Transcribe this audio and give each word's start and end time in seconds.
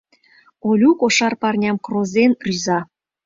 —Олю 0.67 0.91
кошар 1.01 1.33
парням 1.41 1.77
крозен 1.85 2.31
рӱза. 2.45 2.79